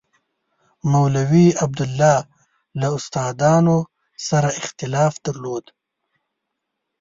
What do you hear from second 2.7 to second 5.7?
له استادانو سره اختلاف درلود.